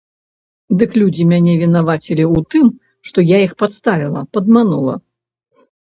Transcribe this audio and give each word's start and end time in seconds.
Дык 0.83 0.91
людзі 1.01 1.23
мяне 1.33 1.51
вінавацілі 1.63 2.23
ў 2.27 2.39
тым, 2.55 2.65
што 3.11 3.27
я 3.35 3.45
іх 3.49 3.53
падставіла, 3.61 4.25
падманула. 4.37 4.95